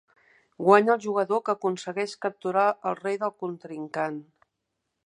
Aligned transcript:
Guanya 0.67 0.91
el 0.93 1.03
jugador 1.03 1.43
que 1.49 1.53
aconsegueix 1.55 2.17
capturar 2.27 2.67
el 2.93 2.99
rei 3.05 3.21
del 3.27 3.37
contrincant. 3.45 4.21